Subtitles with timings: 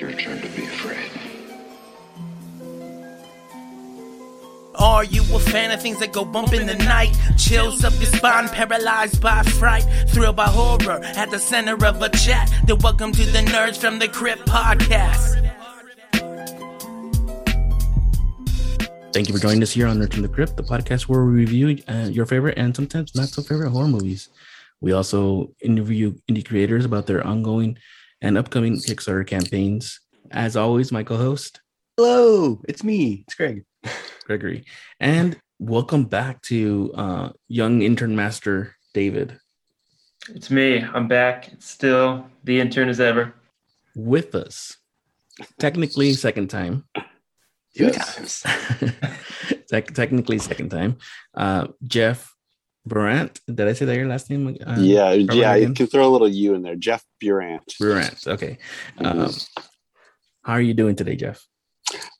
[0.00, 1.10] your turn to be afraid.
[4.76, 7.14] Are you a fan of things that go bump in the night?
[7.36, 12.08] Chills up your spine, paralyzed by fright, thrilled by horror at the center of a
[12.08, 12.50] chat.
[12.64, 15.36] Then welcome to the Nerds from the Crypt podcast.
[19.12, 21.32] Thank you for joining us here on Nerds from the Crypt, the podcast where we
[21.32, 24.30] review uh, your favorite and sometimes not so favorite horror movies.
[24.80, 27.76] We also interview indie creators about their ongoing
[28.20, 30.00] and upcoming Kickstarter campaigns.
[30.30, 31.60] As always, my co-host
[31.96, 33.24] Hello, it's me.
[33.26, 33.64] It's Greg.
[34.24, 34.64] Gregory,
[35.00, 39.38] and welcome back to uh, young intern master David
[40.28, 40.82] It's me.
[40.82, 41.52] I'm back.
[41.52, 43.34] It's still the intern as ever.
[43.96, 44.76] with us.
[45.58, 46.84] Technically, second time.
[47.76, 48.42] Two Yes.
[48.42, 48.44] times.
[49.70, 50.98] Tec- technically, second time.
[51.34, 52.29] Uh, Jeff
[52.86, 53.40] Brandt.
[53.46, 54.56] Did I say that your last name?
[54.66, 56.76] Uh, yeah, yeah, you can throw a little U in there.
[56.76, 57.78] Jeff Burandt.
[57.78, 58.26] Brandt.
[58.26, 58.58] Okay.
[58.98, 59.06] Mhm.
[59.06, 59.32] Um,
[60.42, 61.46] how are you doing today, Jeff?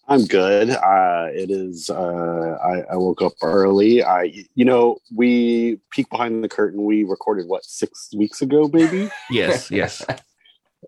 [0.09, 0.71] I'm good.
[0.71, 1.89] Uh, it is.
[1.89, 4.03] Uh, I, I woke up early.
[4.03, 6.85] I, you know, we peek behind the curtain.
[6.85, 10.05] We recorded what six weeks ago, maybe, Yes, yes.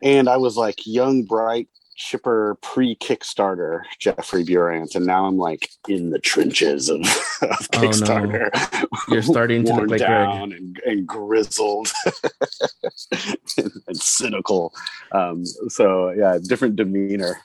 [0.03, 1.69] and I was like young, bright,
[2.03, 7.06] chipper, pre Kickstarter Jeffrey Burandt, and now I'm like in the trenches of, of
[7.42, 7.47] Oh,
[7.81, 7.81] no.
[7.81, 8.86] Kickstarter.
[9.08, 10.08] You're starting to look worn like Greg.
[10.11, 11.91] down and, and grizzled
[13.58, 14.73] and, and cynical.
[15.12, 17.39] Um, so yeah, different demeanor.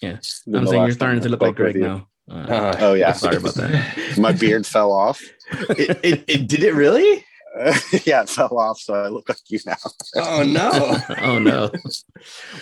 [0.00, 0.18] Yeah.
[0.52, 2.08] I'm saying you're starting to look like spoke Greg now.
[2.30, 4.14] Uh, Uh, Oh yeah, sorry about that.
[4.18, 5.20] My beard fell off.
[5.52, 7.24] it, it, it- did it really?
[8.04, 9.76] yeah, it fell off, so I look like you now.
[10.16, 10.98] Oh no.
[11.22, 11.70] oh no.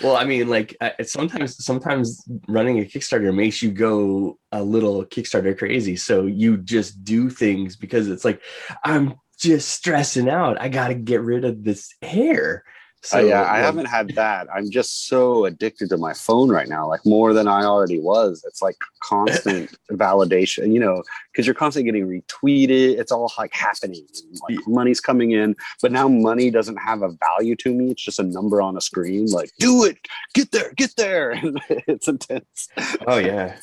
[0.03, 5.05] well, I mean, like uh, sometimes sometimes running a Kickstarter makes you go a little
[5.05, 5.95] Kickstarter crazy.
[5.95, 8.41] So you just do things because it's like
[8.83, 10.61] I'm just stressing out.
[10.61, 12.63] I got to get rid of this hair.
[13.03, 14.47] So Uh, yeah, I like, haven't had that.
[14.53, 18.45] I'm just so addicted to my phone right now, like more than I already was.
[18.47, 22.97] It's like constant validation, you know, because you're constantly getting retweeted.
[22.97, 24.07] It's all like happening,
[24.47, 27.91] like money's coming in, but now money doesn't have a value to me.
[27.91, 29.25] It's just a number on a screen.
[29.27, 29.97] Like, do it,
[30.33, 31.33] get there, get there.
[31.69, 32.69] it's intense.
[33.05, 33.57] Oh yeah.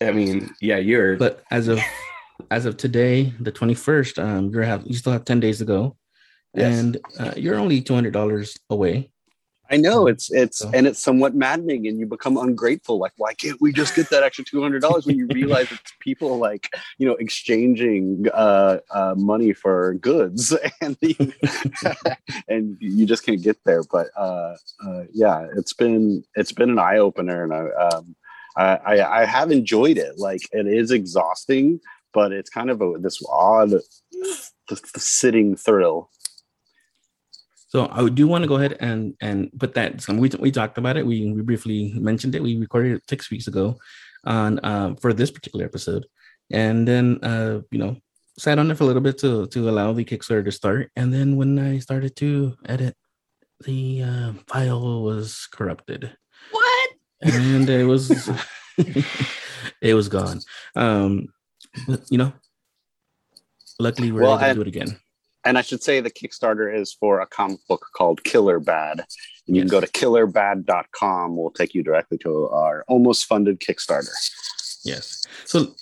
[0.00, 1.16] I mean, yeah, you're.
[1.16, 1.80] But as of
[2.50, 5.96] as of today, the 21st, um, you're have you still have 10 days to go,
[6.54, 6.78] Yes.
[6.78, 9.10] and uh, you're only 200 dollars away.
[9.70, 12.98] I know it's it's So- and it's somewhat maddening, and you become ungrateful.
[12.98, 15.92] Like, why can't we just get that extra two hundred dollars when you realize it's
[16.00, 21.16] people like you know exchanging uh, uh, money for goods, and the,
[22.48, 23.82] and you just can't get there.
[23.90, 24.54] But uh,
[24.86, 28.14] uh, yeah, it's been it's been an eye opener, and I, um,
[28.56, 30.18] I I I have enjoyed it.
[30.18, 31.80] Like, it is exhausting,
[32.12, 33.72] but it's kind of a, this odd
[34.98, 36.10] sitting thrill.
[37.74, 40.00] So I do want to go ahead and and put that.
[40.00, 41.04] So we we talked about it.
[41.04, 42.42] We, we briefly mentioned it.
[42.42, 43.74] We recorded it six weeks ago
[44.22, 46.06] on uh, for this particular episode,
[46.52, 47.96] and then uh, you know
[48.38, 50.92] sat on it for a little bit to to allow the Kickstarter to start.
[50.94, 52.94] And then when I started to edit,
[53.66, 56.14] the uh, file was corrupted.
[56.54, 56.90] what?
[57.22, 58.06] and it was
[59.82, 60.38] it was gone.
[60.76, 61.26] Um,
[61.88, 62.32] but, you know,
[63.80, 65.00] luckily we're Well, able to and- do it again.
[65.44, 69.04] And I should say the Kickstarter is for a comic book called Killer Bad.
[69.46, 71.36] And you can go to killerbad.com.
[71.36, 74.10] We'll take you directly to our almost funded Kickstarter.
[74.84, 75.24] Yes.
[75.44, 75.74] So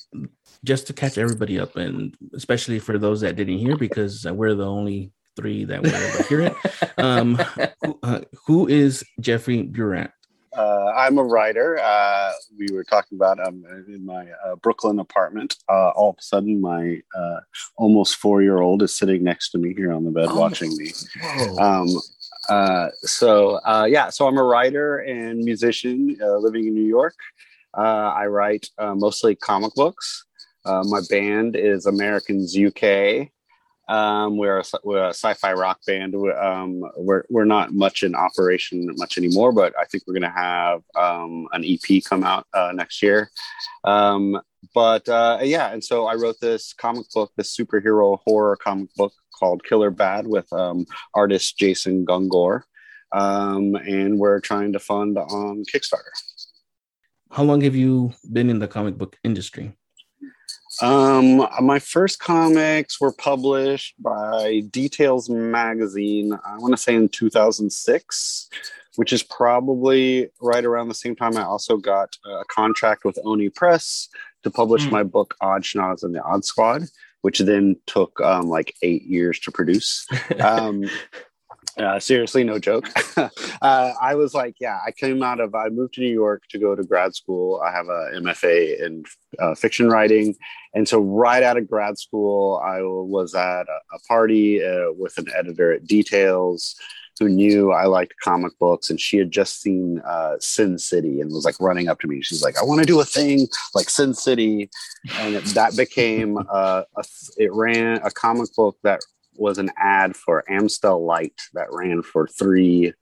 [0.64, 4.66] just to catch everybody up, and especially for those that didn't hear, because we're the
[4.66, 6.54] only three that were able to hear it.
[6.98, 7.34] Um,
[7.84, 10.10] who, uh, who is Jeffrey Burandt?
[10.56, 11.78] Uh, I'm a writer.
[11.82, 15.56] Uh, we were talking about um, in my uh, Brooklyn apartment.
[15.68, 17.40] Uh, all of a sudden, my uh,
[17.76, 20.38] almost four year old is sitting next to me here on the bed Oh.
[20.38, 20.92] watching me.
[21.58, 21.88] Um,
[22.48, 27.14] uh, so uh, yeah, so I'm a writer and musician uh, living in New York.
[27.76, 27.80] Uh,
[28.14, 30.26] I write uh, mostly comic books.
[30.64, 33.28] Uh, my band is Americans UK.
[33.88, 36.14] Um, we're, a, we're a sci-fi rock band.
[36.14, 40.30] We're, um, we're we're not much in operation much anymore, but I think we're gonna
[40.30, 43.30] have um, an EP come out uh, next year.
[43.84, 44.40] Um,
[44.74, 49.12] but uh, yeah, and so I wrote this comic book, this superhero horror comic book
[49.38, 52.62] called Killer Bad with um, artist Jason Gungor.
[53.12, 56.14] Um, and we're trying to fund on Kickstarter.
[57.30, 59.72] How long have you been in the comic book industry?
[60.80, 68.48] Um, my first comics were published by Details Magazine, I want to say in 2006,
[68.96, 73.48] which is probably right around the same time I also got a contract with Oni
[73.50, 74.08] Press
[74.42, 74.90] to publish Hmm.
[74.90, 76.84] my book Odd Schnoz and the Odd Squad,
[77.20, 80.06] which then took um, like eight years to produce.
[80.40, 80.84] um,
[81.78, 82.88] Uh, seriously, no joke.
[83.16, 86.58] uh, I was like, yeah, I came out of, I moved to New York to
[86.58, 87.62] go to grad school.
[87.64, 89.04] I have a MFA in
[89.38, 90.34] uh, fiction writing.
[90.74, 95.16] And so, right out of grad school, I was at a, a party uh, with
[95.18, 96.76] an editor at Details
[97.18, 98.90] who knew I liked comic books.
[98.90, 102.22] And she had just seen uh, Sin City and was like running up to me.
[102.22, 104.70] She's like, I want to do a thing like Sin City.
[105.18, 107.04] And it, that became, uh, a,
[107.36, 109.00] it ran a comic book that
[109.34, 112.92] was an ad for Amstel Light that ran for three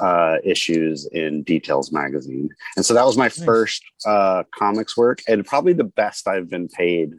[0.00, 3.44] uh, issues in Details magazine, and so that was my nice.
[3.44, 7.14] first uh, comics work, and probably the best I've been paid.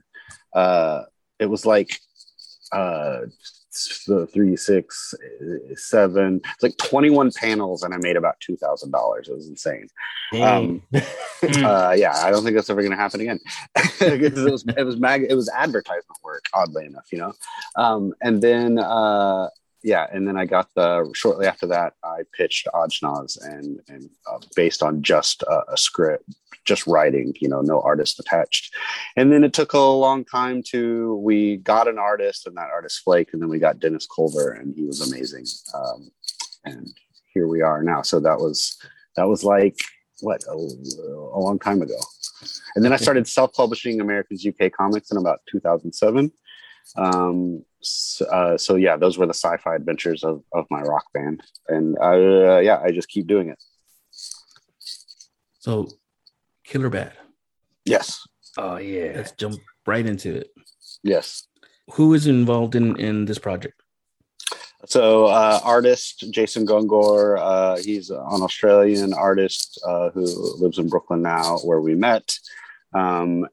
[0.53, 1.03] Uh,
[1.39, 1.97] it was like
[2.71, 3.21] uh,
[4.33, 5.13] three, six,
[5.75, 6.41] seven.
[6.53, 9.27] It's like 21 panels, and I made about two thousand dollars.
[9.27, 9.87] It was insane.
[10.41, 13.39] Um, uh, yeah, I don't think that's ever going to happen again.
[14.01, 17.33] it was it was mag it was advertisement work, oddly enough, you know.
[17.75, 19.49] Um, and then uh,
[19.83, 24.09] yeah, and then I got the shortly after that I pitched Odd Schnoz and and
[24.31, 26.25] uh, based on just a script,
[26.65, 28.75] just writing, you know, no artist attached.
[29.15, 33.01] And then it took a long time to we got an artist and that artist
[33.03, 35.45] Flake, and then we got Dennis Culver and he was amazing.
[35.73, 36.11] Um,
[36.65, 36.87] and
[37.33, 38.03] here we are now.
[38.03, 38.77] So that was
[39.15, 39.77] that was like
[40.21, 41.97] what a, a long time ago.
[42.75, 46.31] And then I started self-publishing Americans UK comics in about 2007
[46.95, 51.41] um, so, uh, so, yeah, those were the sci-fi adventures of, of my rock band,
[51.67, 53.61] and uh, yeah, I just keep doing it.
[55.59, 55.87] So,
[56.63, 57.13] Killer Bad.
[57.85, 58.21] Yes.
[58.57, 59.13] Oh yeah.
[59.15, 60.49] Let's jump right into it.
[61.03, 61.47] Yes.
[61.93, 63.81] Who is involved in in this project?
[64.85, 70.23] So, uh, artist Jason Gungor, uh, he's an Australian artist uh, who
[70.59, 72.35] lives in Brooklyn now, where we met.
[72.93, 73.47] Um,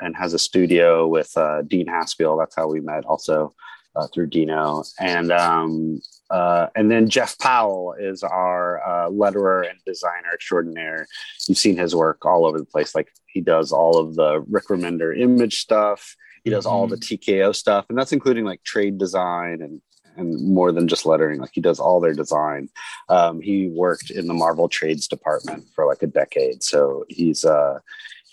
[0.00, 2.38] and has a studio with uh, Dean Haspiel.
[2.38, 3.54] That's how we met, also
[3.96, 4.84] uh, through Dino.
[4.98, 6.00] And um,
[6.30, 11.06] uh, and then Jeff Powell is our uh, letterer and designer extraordinaire.
[11.46, 12.94] You've seen his work all over the place.
[12.94, 16.16] Like he does all of the Rick Remender image stuff.
[16.42, 16.74] He does mm-hmm.
[16.74, 17.32] all the mm-hmm.
[17.32, 19.80] TKO stuff, and that's including like trade design and
[20.16, 21.40] and more than just lettering.
[21.40, 22.68] Like he does all their design.
[23.08, 27.80] Um, he worked in the Marvel trades department for like a decade, so he's uh,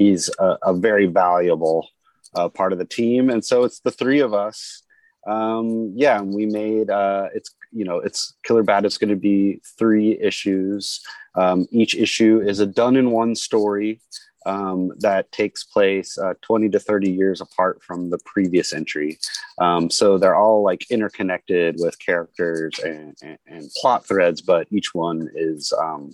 [0.01, 1.87] he's a, a very valuable
[2.35, 3.29] uh, part of the team.
[3.29, 4.83] And so it's the three of us.
[5.27, 8.85] Um, yeah, and we made uh, it's you know it's Killer Bad.
[8.85, 10.99] It's going to be three issues.
[11.35, 14.01] Um, each issue is a done in one story
[14.47, 19.19] um, that takes place uh, 20 to 30 years apart from the previous entry.
[19.59, 24.95] Um, so they're all like interconnected with characters and, and, and plot threads, but each
[24.95, 26.11] one is um,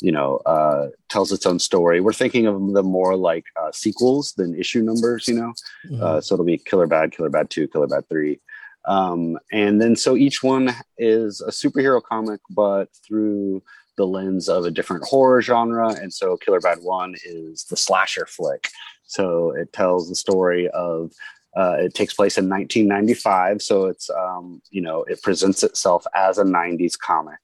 [0.00, 2.00] you know uh, tells its own story.
[2.00, 5.52] We're thinking of them more like uh, sequels than issue numbers, you know.
[5.86, 6.02] Mm-hmm.
[6.02, 8.40] Uh, so it'll be Killer Bad, Killer Bad Two, Killer Bad Three,
[8.86, 13.62] um, and then so each one is a superhero comic, but through
[13.96, 15.88] the lens of a different horror genre.
[15.94, 18.68] And so Killer Bad One is the slasher flick.
[19.06, 21.12] So it tells the story of
[21.56, 26.36] uh, it takes place in 1995, so it's um, you know it presents itself as
[26.36, 27.38] a 90s comic,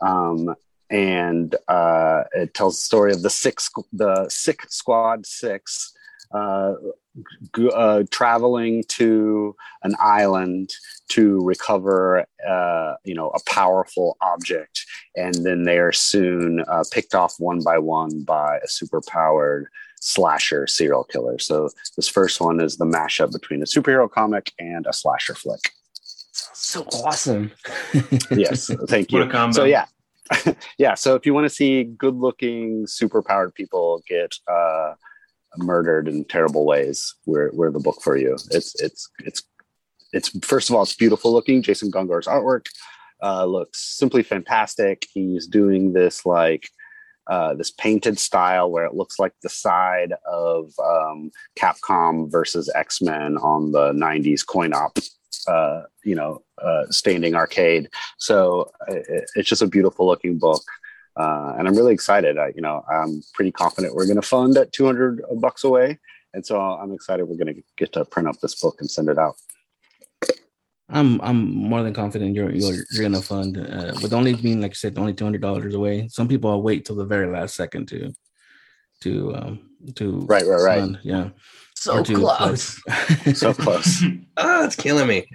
[0.00, 0.54] um,
[0.92, 5.94] and uh, it tells the story of the six, the sick squad six,
[6.34, 6.74] uh,
[7.56, 10.70] g- uh, traveling to an island
[11.08, 14.84] to recover, uh, you know, a powerful object,
[15.16, 19.64] and then they are soon uh, picked off one by one by a superpowered
[20.00, 21.38] slasher serial killer.
[21.38, 25.72] So this first one is the mashup between a superhero comic and a slasher flick.
[26.32, 27.50] So awesome!
[28.30, 29.18] yes, thank you.
[29.52, 29.86] So yeah,
[30.78, 30.94] yeah.
[30.94, 34.94] So if you want to see good looking, super powered people get uh,
[35.58, 38.34] murdered in terrible ways, we're, we're the book for you.
[38.50, 39.42] It's, it's, it's,
[40.12, 41.62] it's, first of all, it's beautiful looking.
[41.62, 42.66] Jason Gungor's artwork
[43.22, 45.06] uh, looks simply fantastic.
[45.12, 46.68] He's doing this like,
[47.28, 53.00] uh, this painted style where it looks like the side of um, Capcom versus X
[53.00, 54.98] Men on the '90s coin op
[55.46, 57.88] uh, you know, uh, standing arcade.
[58.18, 60.62] So it, it's just a beautiful looking book.
[61.16, 62.38] Uh, and I'm really excited.
[62.38, 65.98] I, you know, I'm pretty confident we're going to fund at 200 bucks away.
[66.34, 69.08] And so I'm excited we're going to get to print up this book and send
[69.08, 69.34] it out.
[70.88, 74.72] I'm I'm more than confident you're you're, you're gonna fund uh, with only being like
[74.72, 76.06] I said only two hundred dollars away.
[76.08, 78.12] Some people will wait till the very last second to
[79.00, 80.98] to um to right right right fund.
[81.02, 81.30] yeah
[81.82, 82.80] so close.
[83.34, 84.04] so close.
[84.36, 85.26] oh, it's killing me.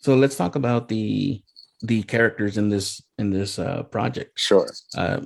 [0.00, 1.42] So let's talk about the
[1.80, 4.38] the characters in this in this uh, project.
[4.38, 4.68] Sure.
[4.96, 5.20] Uh,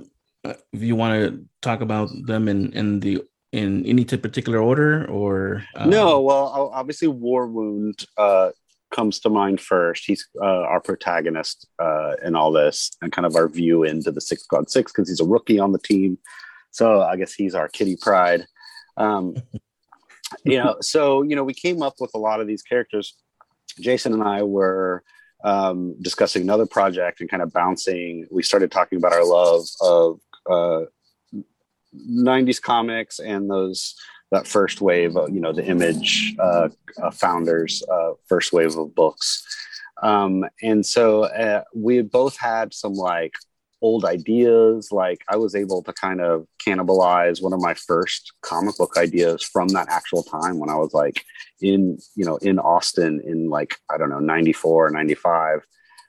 [0.45, 5.65] if you want to talk about them in in the in any particular order or
[5.75, 5.87] uh...
[5.87, 8.51] no well obviously war wound uh
[8.91, 10.05] comes to mind first.
[10.07, 14.21] He's uh, our protagonist uh, in all this, and kind of our view into the
[14.21, 16.19] Six Squad Six because he's a rookie on the team.
[16.71, 18.47] So I guess he's our Kitty Pryde.
[18.97, 19.37] Um,
[20.45, 23.15] you know, so you know, we came up with a lot of these characters.
[23.81, 25.03] Jason and I were
[25.45, 28.27] um, discussing another project and kind of bouncing.
[28.31, 30.21] We started talking about our love of
[30.51, 30.87] uh,
[31.95, 33.95] 90s comics and those
[34.31, 36.69] that first wave, of, you know, the image uh,
[37.03, 39.43] uh, founders, uh, first wave of books.
[40.03, 43.33] Um, and so uh, we both had some like
[43.81, 44.91] old ideas.
[44.91, 49.43] Like I was able to kind of cannibalize one of my first comic book ideas
[49.43, 51.25] from that actual time when I was like
[51.61, 55.61] in, you know, in Austin in like, I don't know, 94, 95.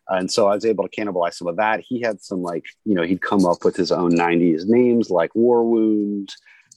[0.10, 1.84] And so I was able to cannibalize some of that.
[1.88, 5.34] He had some like, you know, he'd come up with his own 90s names like
[5.36, 6.34] War Wound,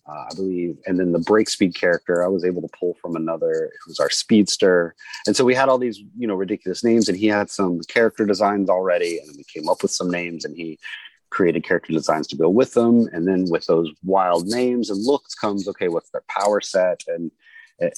[0.08, 0.78] uh, I believe.
[0.86, 4.10] And then the break speed character, I was able to pull from another, was our
[4.10, 4.94] speedster.
[5.26, 8.24] And so we had all these, you know, ridiculous names, and he had some character
[8.26, 9.18] designs already.
[9.18, 10.78] And we came up with some names, and he
[11.30, 13.08] created character designs to go with them.
[13.12, 17.02] And then with those wild names and looks comes, okay, what's their power set?
[17.08, 17.30] And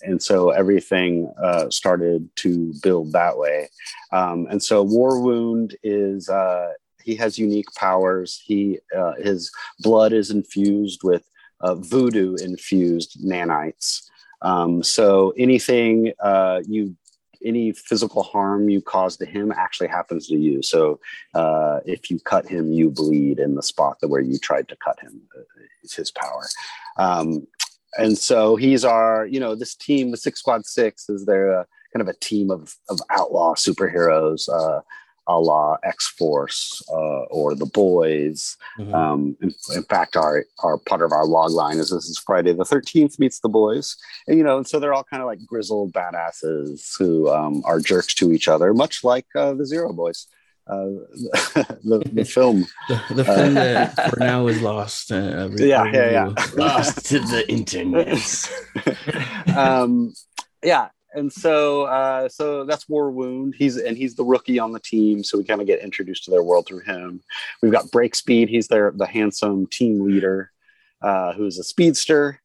[0.03, 3.69] and so everything uh, started to build that way.
[4.13, 8.41] Um, and so War Wound is uh, he has unique powers.
[8.43, 11.23] He uh, his blood is infused with
[11.61, 14.03] uh, voodoo infused nanites.
[14.43, 16.97] Um, so anything uh, you
[17.45, 20.63] any physical harm you cause to him actually happens to you.
[20.63, 20.99] So
[21.35, 24.77] uh, if you cut him, you bleed in the spot that where you tried to
[24.77, 25.21] cut him.
[25.37, 25.43] Uh,
[25.85, 26.47] is his power.
[26.99, 27.47] Um,
[27.97, 31.65] and so he's our, you know, this team, the Six Squad Six, is there uh,
[31.93, 34.49] kind of a team of of outlaw superheroes.
[34.49, 34.81] Uh,
[35.27, 38.57] a la X Force uh, or The Boys.
[38.79, 38.95] Mm-hmm.
[38.95, 42.53] Um, in, in, fact, our our part of our log line is this is Friday
[42.53, 45.45] the Thirteenth meets The Boys, and you know, and so they're all kind of like
[45.47, 50.27] grizzled badasses who um, are jerks to each other, much like uh, the Zero Boys.
[50.67, 50.87] Uh,
[51.85, 55.13] the, the film, the, the film that for now is lost.
[55.13, 58.19] Uh, yeah, yeah, yeah, lost to the internet.
[59.57, 60.15] um,
[60.63, 63.55] yeah, and so uh, so that's War Wound.
[63.57, 66.31] He's and he's the rookie on the team, so we kind of get introduced to
[66.31, 67.23] their world through him.
[67.63, 68.49] We've got Break Speed.
[68.49, 70.51] He's their the handsome team leader,
[71.01, 72.41] uh, who's a speedster.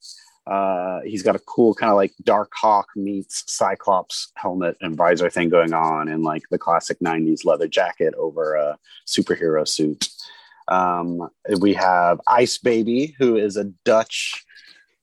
[0.47, 5.49] Uh, he's got a cool kind of like Darkhawk meets Cyclops helmet and visor thing
[5.49, 10.09] going on, and like the classic '90s leather jacket over a superhero suit.
[10.67, 14.45] Um, we have Ice Baby, who is a Dutch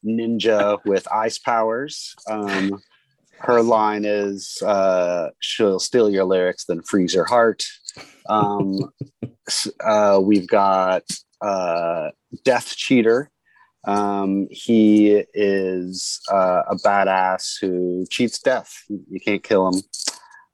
[0.04, 2.14] ninja with ice powers.
[2.30, 2.80] Um,
[3.38, 7.64] her line is uh, she'll steal your lyrics then freeze your heart.
[8.28, 8.78] Um,
[9.85, 11.02] uh, we've got
[11.40, 12.11] uh,
[12.45, 13.31] death cheater.
[13.87, 18.73] Um, he is uh, a badass who cheats death.
[18.88, 19.83] You can't kill him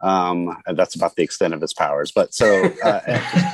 [0.03, 3.01] um, and that's about the extent of his powers but so uh,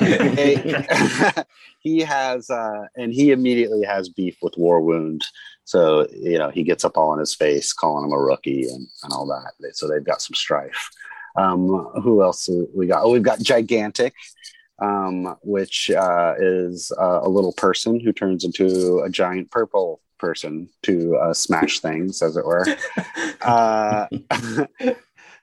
[1.80, 5.24] he has uh, and he immediately has beef with war wound
[5.68, 8.88] so, you know, he gets up all in his face, calling him a rookie and,
[9.02, 9.52] and all that.
[9.76, 10.88] So they've got some strife.
[11.36, 13.02] Um, who else we got?
[13.02, 14.14] Oh, we've got Gigantic,
[14.78, 20.70] um, which uh, is uh, a little person who turns into a giant purple person
[20.84, 22.64] to uh, smash things, as it were.
[23.40, 24.08] Uh,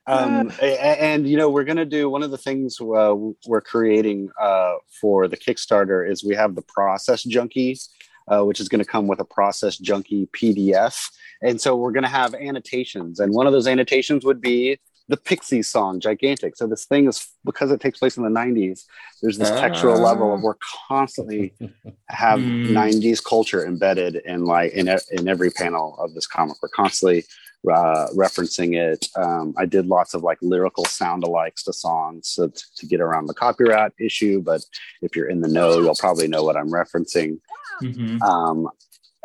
[0.07, 3.15] um, and, and, you know, we're going to do one of the things uh,
[3.47, 7.89] we're creating uh, for the Kickstarter is we have the process junkies
[8.27, 11.11] uh, which is going to come with a process junkie PDF.
[11.41, 13.19] And so we're going to have annotations.
[13.19, 16.57] And one of those annotations would be the pixie song, Gigantic.
[16.57, 18.85] So this thing is because it takes place in the 90s,
[19.21, 20.55] there's this uh, textural level of we're
[20.87, 21.53] constantly
[22.09, 22.69] have mm.
[22.69, 26.57] 90s culture embedded in like in, in every panel of this comic.
[26.63, 27.25] We're constantly
[27.71, 29.07] uh, referencing it.
[29.15, 33.01] Um, I did lots of like lyrical sound alikes to songs so t- to get
[33.01, 34.41] around the copyright issue.
[34.41, 34.63] But
[35.01, 37.39] if you're in the know, you'll probably know what I'm referencing.
[37.81, 38.21] Mm-hmm.
[38.21, 38.69] Um,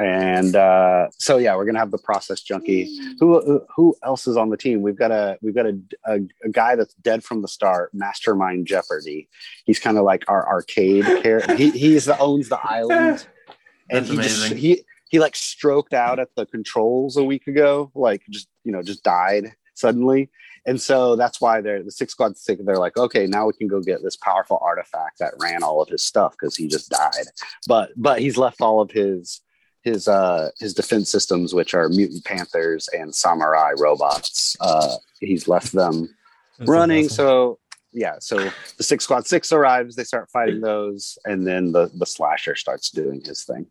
[0.00, 2.98] and uh, so yeah, we're gonna have the process junkie.
[3.18, 4.80] Who who else is on the team?
[4.80, 8.66] We've got a we've got a, a, a guy that's dead from the start, Mastermind
[8.66, 9.28] Jeopardy.
[9.66, 11.54] He's kind of like our arcade character.
[11.54, 13.26] He he's the owns the island,
[13.90, 14.48] and he amazing.
[14.48, 18.72] just he he like stroked out at the controls a week ago, like just you
[18.72, 20.30] know just died suddenly.
[20.66, 22.62] And so that's why they're the six squad six.
[22.64, 25.88] They're like, okay, now we can go get this powerful artifact that ran all of
[25.88, 27.26] his stuff because he just died.
[27.66, 29.40] But but he's left all of his
[29.82, 34.56] his uh his defense systems, which are mutant panthers and samurai robots.
[34.60, 36.14] Uh, he's left them
[36.58, 37.06] that's running.
[37.06, 37.16] Awesome.
[37.16, 37.58] So
[37.92, 39.96] yeah, so the six squad six arrives.
[39.96, 43.66] They start fighting those, and then the the slasher starts doing his thing.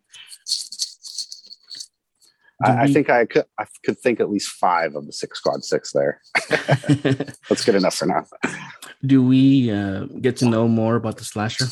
[2.66, 5.40] Do I, I think I could I could think at least five of the six
[5.40, 6.22] squad six there.
[6.50, 8.26] That's good enough for now.
[9.06, 11.68] do we uh, get to know more about the slasher?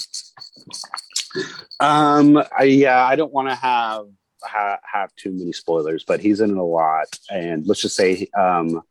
[1.80, 4.06] Um, I, yeah, I don't want to have
[4.44, 8.28] ha, have too many spoilers, but he's in it a lot, and let's just say
[8.38, 8.82] um,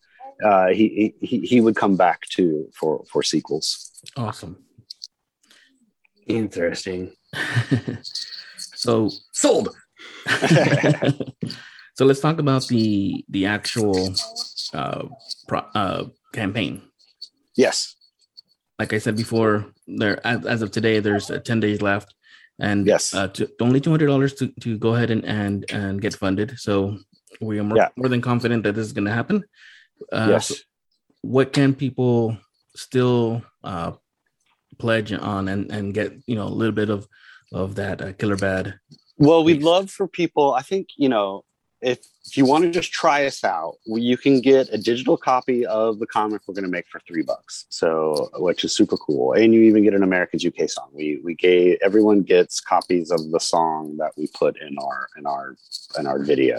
[0.44, 3.90] uh, he, he he would come back to for for sequels.
[4.16, 4.62] Awesome.
[6.26, 7.12] Interesting.
[8.56, 9.74] so Sold.
[11.96, 14.14] so let's talk about the the actual
[14.74, 15.02] uh,
[15.48, 16.82] pro, uh campaign.
[17.56, 17.96] Yes,
[18.78, 22.12] Like I said before, there as, as of today, there's uh, ten days left,
[22.60, 23.14] and Yes.
[23.14, 26.48] uh, to, only two hundred dollars to to go ahead and and and get funded.
[26.58, 26.98] So
[27.40, 27.88] we are more, Yeah.
[27.96, 29.44] more than confident that this is going to happen.
[30.12, 30.48] Uh, yes.
[30.48, 30.54] so
[31.22, 32.36] what can people
[32.76, 33.92] still uh,
[34.78, 37.08] pledge on and and get you know a little bit of
[37.52, 38.74] of that uh, killer bad
[39.16, 40.52] Well, we'd love for people.
[40.52, 41.44] I think you know
[41.86, 45.64] if if you want to just try us out, you can get a digital copy
[45.64, 47.66] of the comic we're going to make for three bucks.
[47.68, 50.88] So, which is super cool, and you even get an Americans UK song.
[50.92, 55.26] We we gave everyone gets copies of the song that we put in our in
[55.26, 55.56] our
[55.98, 56.58] in our video.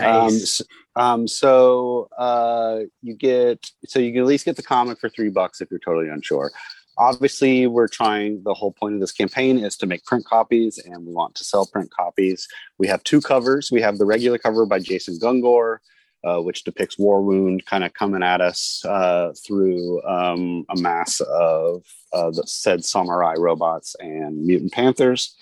[0.00, 0.60] Um, Nice.
[0.60, 0.62] s-
[0.96, 5.30] um, so uh, you get so you can at least get the comic for three
[5.30, 6.50] bucks if you're totally unsure.
[6.98, 8.42] Obviously, we're trying.
[8.42, 11.44] The whole point of this campaign is to make print copies, and we want to
[11.44, 12.48] sell print copies.
[12.78, 13.70] We have two covers.
[13.70, 15.78] We have the regular cover by Jason Gungor,
[16.24, 21.20] uh, which depicts War Wound kind of coming at us uh, through um, a mass
[21.20, 25.36] of uh, the said samurai robots and mutant panthers.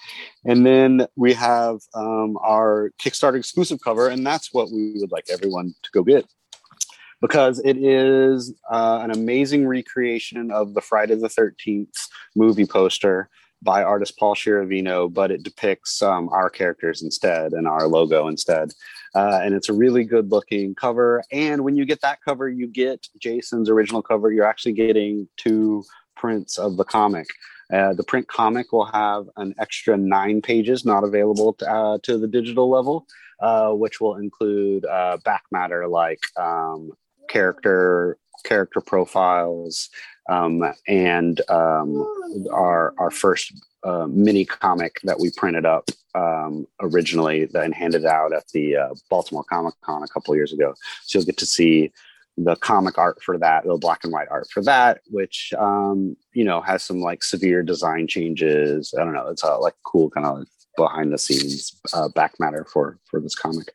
[0.44, 5.26] And then we have um, our Kickstarter exclusive cover, and that's what we would like
[5.30, 6.26] everyone to go get
[7.24, 11.96] because it is uh, an amazing recreation of the Friday the 13th
[12.36, 13.30] movie poster
[13.62, 18.72] by artist Paul Shiravino, but it depicts um, our characters instead and our logo instead.
[19.14, 21.24] Uh, and it's a really good looking cover.
[21.32, 24.30] And when you get that cover, you get Jason's original cover.
[24.30, 25.82] You're actually getting two
[26.18, 27.28] prints of the comic.
[27.72, 32.18] Uh, the print comic will have an extra nine pages not available to, uh, to
[32.18, 33.06] the digital level,
[33.40, 36.90] uh, which will include uh, back matter like um,
[37.28, 39.88] character character profiles
[40.28, 42.06] um, and um,
[42.52, 43.52] our our first
[43.84, 48.94] uh, mini comic that we printed up um, originally and handed out at the uh,
[49.10, 50.74] Baltimore Comic Con a couple years ago.
[51.02, 51.92] So you'll get to see
[52.36, 56.44] the comic art for that, the black and white art for that, which um, you
[56.44, 58.94] know has some like severe design changes.
[58.98, 59.28] I don't know.
[59.28, 63.34] It's a like cool kind of behind the scenes uh, back matter for for this
[63.34, 63.72] comic.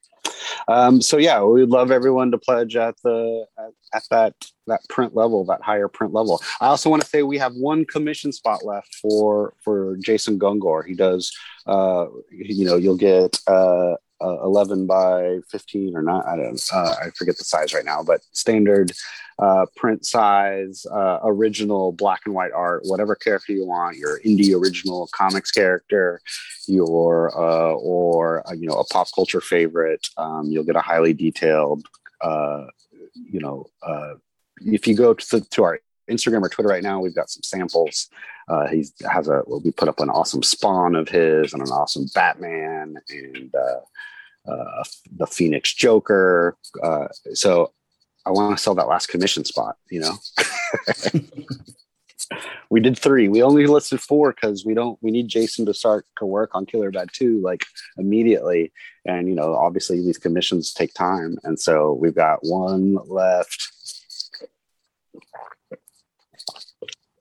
[0.68, 4.34] Um, so yeah, we'd love everyone to pledge at the at, at that
[4.68, 6.42] that print level, that higher print level.
[6.62, 10.86] I also want to say we have one commission spot left for for Jason Gungor.
[10.86, 11.32] He does,
[11.66, 16.26] uh, you know, you'll get uh, uh, 11 by 15 or not.
[16.28, 18.92] I don't, uh, I forget the size right now, but standard
[19.40, 24.54] uh, print size, uh, original black and white art, whatever character you want, your indie
[24.54, 26.22] original comics character,
[26.68, 30.06] your uh, or uh, you know a pop culture favorite.
[30.18, 31.86] Um, you'll get a highly detailed,
[33.14, 33.66] you know,
[34.66, 35.80] if you go to, to our
[36.10, 38.10] Instagram or Twitter right now, we've got some samples.
[38.50, 41.70] Uh, he has a well, we put up an awesome Spawn of his and an
[41.70, 44.84] awesome Batman and uh, uh,
[45.16, 46.58] the Phoenix Joker.
[46.82, 47.72] Uh, so
[48.26, 49.78] I want to sell that last commission spot.
[49.92, 50.18] You know,
[52.70, 53.28] we did three.
[53.28, 54.98] We only listed four because we don't.
[55.02, 57.66] We need Jason to start to work on Killer Bad two like
[57.98, 58.72] immediately,
[59.06, 63.68] and you know, obviously these commissions take time, and so we've got one left.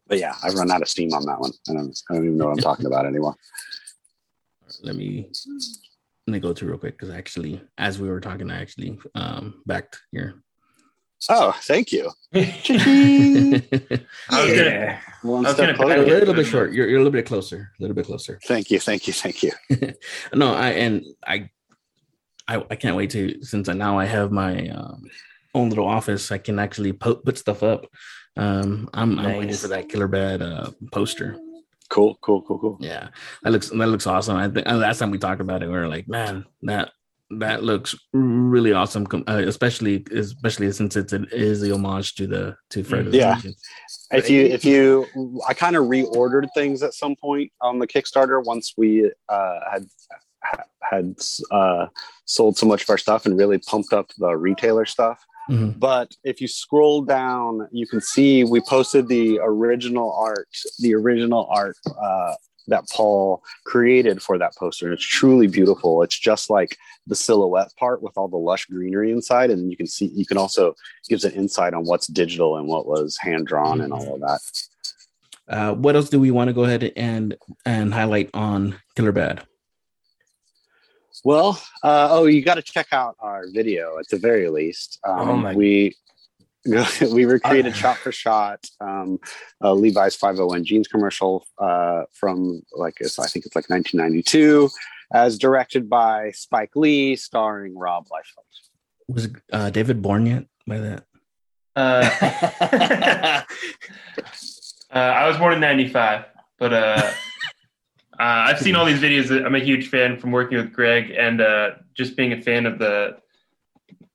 [0.09, 1.53] But yeah, I've run out of steam on that one.
[1.69, 3.37] I don't, I don't even know what I'm talking about anymore.
[4.83, 5.31] let me
[6.27, 9.63] let me go to real quick because actually as we were talking i actually um
[9.67, 10.43] backed here
[11.31, 12.11] Oh, thank you.
[12.33, 13.97] I a
[14.31, 15.89] was gonna, One I was step gonna closer.
[15.97, 18.71] back little bit short you're, you're a little bit closer a little bit closer Thank
[18.71, 19.51] you, thank you, thank you.
[20.35, 21.49] no i and i
[22.47, 25.09] i, I can't wait to since I, now i have my um,
[25.55, 27.87] own little office i can actually put, put stuff up
[28.37, 31.39] um i'm, I'm waiting for that killer bad uh poster
[31.91, 32.77] Cool, cool, cool, cool.
[32.81, 33.09] yeah
[33.43, 35.89] that looks that looks awesome i think last time we talked about it we were
[35.89, 36.91] like man that
[37.31, 42.57] that looks really awesome uh, especially especially since it's an is the homage to the
[42.71, 43.13] to fred.
[43.13, 43.39] Yeah.
[44.11, 45.07] If you, if you,
[45.47, 49.87] I kind of reordered things at some point on the Kickstarter once we uh, had
[50.81, 51.17] had
[51.51, 51.89] uh,
[52.25, 55.23] sold so much of our stuff and really pumped up the retailer stuff.
[55.49, 55.79] Mhm.
[55.79, 60.49] But if you scroll down, you can see we posted the original art,
[60.81, 62.35] the original art uh,
[62.69, 64.87] that Paul created for that poster.
[64.87, 66.03] And it's truly beautiful.
[66.03, 69.51] It's just like the silhouette part with all the lush greenery inside.
[69.51, 70.75] And you can see, you can also
[71.09, 74.41] gives an insight on what's digital and what was hand drawn and all of that.
[75.49, 77.35] Uh, what else do we want to go ahead and
[77.65, 79.48] and highlight on Killer Bad?
[81.25, 84.99] Well, uh, oh, you got to check out our video at the very least.
[85.05, 85.97] Um, Oh my- We
[87.13, 89.19] we recreated shot for shot um,
[89.63, 94.69] a Levi's 501 jeans commercial uh, from like it's, I think it's like 1992,
[95.15, 98.45] as directed by Spike Lee, starring Rob Liefeld.
[99.09, 101.05] Was uh, David born yet by that?
[101.75, 102.11] Uh,
[104.93, 106.25] uh, I was born in '95,
[106.59, 106.73] but
[108.19, 109.31] uh, I've seen all these videos.
[109.45, 112.79] I'm a huge fan from working with Greg and uh, just being a fan of
[112.79, 113.19] the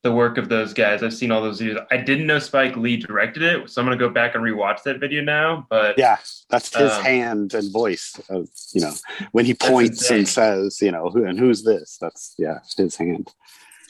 [0.03, 1.01] the work of those guys.
[1.01, 1.85] I've seen all those videos.
[1.89, 4.99] I didn't know Spike Lee directed it, so I'm gonna go back and rewatch that
[4.99, 5.65] video now.
[5.69, 6.17] But Yeah,
[6.49, 8.19] that's his Um, hand and voice.
[8.29, 8.91] Of, you know,
[9.31, 11.97] when he points and says, you know, who and who's this?
[12.01, 13.33] That's yeah, his hand.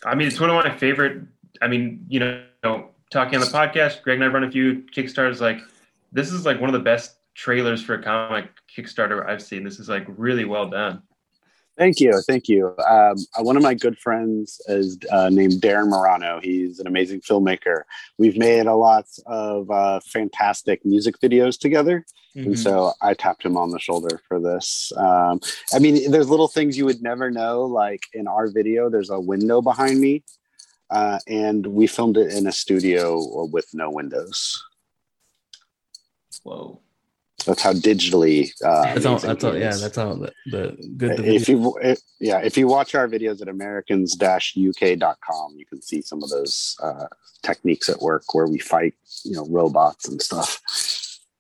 [0.05, 1.23] I mean, it's one of my favorite.
[1.61, 5.41] I mean, you know, talking on the podcast, Greg and I run a few Kickstarters.
[5.41, 5.61] Like,
[6.11, 9.63] this is like one of the best trailers for a comic Kickstarter I've seen.
[9.63, 11.01] This is like really well done.
[11.75, 12.67] Thank you, thank you.
[12.87, 16.39] Um, uh, one of my good friends is uh, named Darren Morano.
[16.39, 17.81] He's an amazing filmmaker.
[18.19, 22.47] We've made a lot of uh, fantastic music videos together, Mm-hmm.
[22.47, 24.91] and so I tapped him on the shoulder for this.
[24.97, 25.39] Um,
[25.71, 27.61] I mean, there's little things you would never know.
[27.65, 30.23] Like in our video, there's a window behind me,
[30.89, 34.63] uh, and we filmed it in a studio with no windows.
[36.41, 36.81] Whoa.
[37.45, 38.51] That's how digitally.
[38.63, 39.19] Uh, That's all.
[39.19, 39.57] That's all.
[39.57, 40.15] Yeah, that's all.
[40.15, 41.17] The, the good.
[41.17, 46.01] The if you if, yeah if you watch our videos at americans-uk.com you can see
[46.01, 47.07] some of those uh,
[47.41, 50.61] techniques at work where we fight you know robots and stuff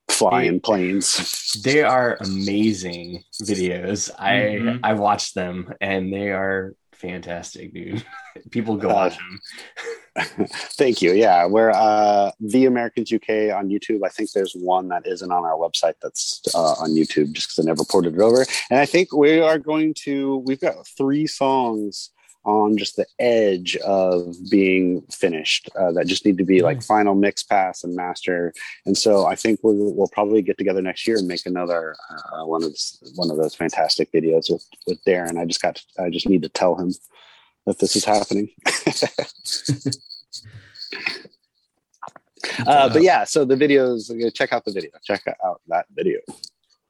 [0.09, 4.09] fly in planes they are amazing videos.
[4.19, 4.79] I Mhm.
[4.83, 8.03] I watched them and they are fantastic, dude.
[8.51, 9.39] People go Uh, watch them.
[10.77, 15.01] thank you yeah we're uh the americans uk on youtube i think there's one that
[15.07, 18.45] isn't on our website that's uh, on youtube just because i never ported it over
[18.69, 22.11] and i think we are going to we've got three songs
[22.45, 27.15] on just the edge of being finished uh, that just need to be like final
[27.15, 28.53] mix pass and master
[28.85, 32.45] and so i think we'll, we'll probably get together next year and make another uh,
[32.45, 35.83] one of those, one of those fantastic videos with, with darren i just got to,
[36.03, 36.91] i just need to tell him
[37.65, 38.49] that this is happening
[42.67, 44.91] uh, but yeah, so the videos, check out the video.
[45.03, 46.19] Check out that video.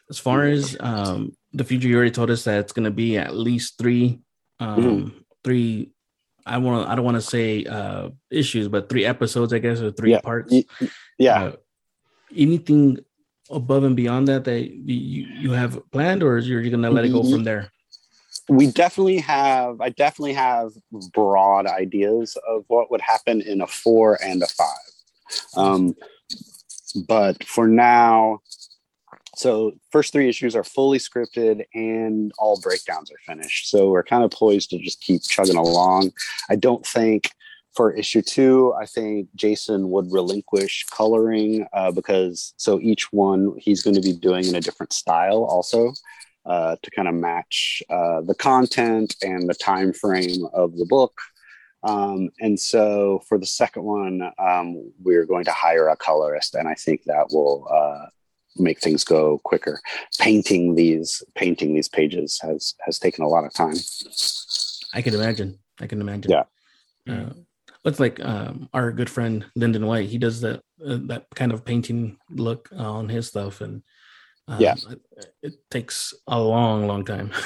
[0.09, 3.17] as far as um the future, you already told us that it's going to be
[3.17, 4.19] at least three,
[4.59, 5.17] um, Mm-hmm.
[5.43, 5.91] Three.
[6.45, 6.89] I want.
[6.89, 10.21] I don't want to say uh issues, but three episodes, I guess, or three Yeah.
[10.21, 10.53] parts.
[11.17, 11.51] Yeah, Uh,
[12.35, 12.99] anything
[13.49, 17.05] above and beyond that that you you have planned, or are you're going to let
[17.05, 17.71] it go from there?
[18.49, 19.79] we definitely have.
[19.79, 20.71] I definitely have
[21.13, 24.91] broad ideas of what would happen in a four and a five.
[25.55, 25.95] Um,
[27.07, 28.39] but for now,
[29.35, 33.69] so first three issues are fully scripted and all breakdowns are finished.
[33.69, 36.11] So we're kind of poised to just keep chugging along.
[36.49, 37.29] I don't think
[37.75, 43.81] for issue two, I think Jason would relinquish coloring uh, because so each one he's
[43.81, 45.93] going to be doing in a different style also
[46.45, 51.17] uh, to kind of match uh, the content and the time frame of the book.
[51.83, 56.67] Um, and so for the second one, um, we're going to hire a colorist, and
[56.67, 58.05] I think that will uh,
[58.57, 59.79] make things go quicker.
[60.19, 63.75] Painting these painting these pages has has taken a lot of time.
[64.93, 65.59] I can imagine.
[65.81, 66.31] I can imagine.
[66.31, 66.43] Yeah.
[67.09, 67.33] Uh,
[67.85, 70.09] it's like um, our good friend Lyndon White.
[70.09, 73.83] He does that uh, that kind of painting look on his stuff, and
[74.47, 74.75] um, Yeah.
[74.89, 75.01] it,
[75.41, 77.31] it takes a long, long time.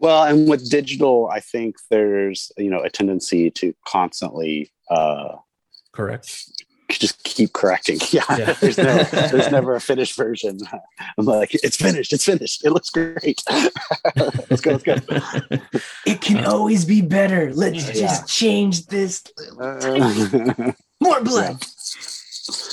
[0.00, 5.36] Well, and with digital, I think there's you know a tendency to constantly uh,
[5.92, 6.50] Correct.
[6.98, 7.98] Just keep correcting.
[8.12, 8.52] Yeah, Yeah.
[8.60, 10.58] there's no, there's never a finished version.
[11.18, 13.42] I'm like, it's finished, it's finished, it looks great.
[14.50, 14.96] let's go, let's go.
[16.06, 17.52] It can Uh, always be better.
[17.54, 18.06] Let's Yeah.
[18.06, 19.22] just change this.
[19.60, 21.56] Uh, More blood.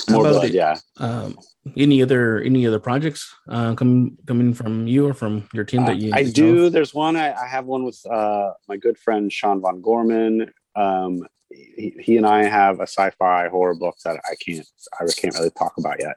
[0.08, 0.52] How more blood, it?
[0.54, 0.76] yeah.
[0.98, 1.38] um,
[1.76, 5.96] any other any other projects uh, coming coming from you or from your team that
[5.96, 6.12] you?
[6.12, 6.54] Uh, I do.
[6.54, 6.68] know?
[6.68, 7.16] There's one.
[7.16, 10.52] I, I have one with uh, my good friend Sean Von Gorman.
[10.76, 14.66] Um, he, he and I have a sci-fi horror book that I can't
[15.00, 16.16] I can't really talk about yet.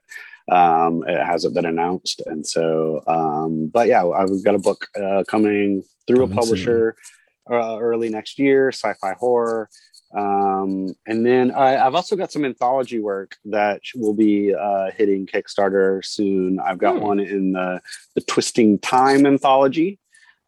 [0.51, 5.23] Um, it hasn't been announced, and so um, but yeah, I've got a book uh,
[5.27, 6.95] coming through a publisher
[7.49, 8.69] uh, early next year.
[8.69, 9.69] Sci-fi horror.
[10.15, 15.25] Um, and then I, I've also got some anthology work that will be uh, hitting
[15.25, 16.59] Kickstarter soon.
[16.59, 17.03] I've got Hmm.
[17.03, 17.81] one in the,
[18.13, 19.99] the Twisting Time anthology,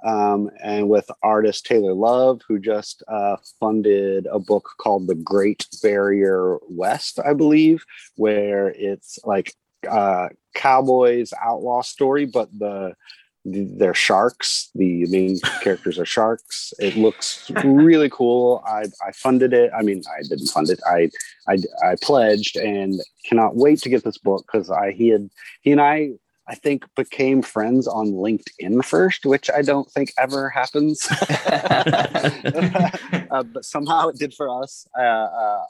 [0.03, 5.67] um, and with artist Taylor Love, who just uh, funded a book called The Great
[5.81, 7.83] Barrier West, I believe,
[8.15, 9.53] where it's like
[9.89, 12.93] uh, cowboys outlaw story, but the
[13.49, 14.69] they're sharks.
[14.75, 16.73] The main characters are sharks.
[16.79, 18.63] It looks really cool.
[18.67, 19.71] I, I funded it.
[19.77, 20.79] I mean, I didn't fund it.
[20.85, 21.09] I
[21.47, 25.29] I, I pledged and cannot wait to get this book because I he had
[25.61, 26.11] he and I
[26.49, 31.07] I think became friends on LinkedIn first, which I don't think ever happens.
[33.31, 34.87] uh, but somehow it did for us.
[34.97, 35.63] Uh, uh,